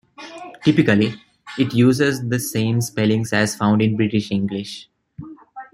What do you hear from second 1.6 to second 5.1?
uses the same spellings as found in British English.